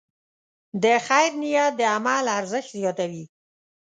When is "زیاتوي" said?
2.79-3.23